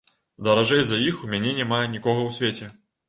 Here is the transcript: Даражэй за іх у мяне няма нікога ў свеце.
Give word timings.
Даражэй 0.47 0.81
за 0.91 0.97
іх 1.09 1.21
у 1.27 1.31
мяне 1.33 1.51
няма 1.59 1.83
нікога 1.95 2.21
ў 2.25 2.39
свеце. 2.39 2.73